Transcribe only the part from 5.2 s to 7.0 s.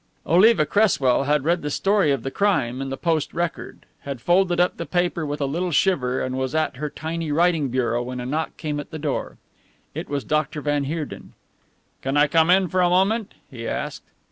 with a little shiver and was at her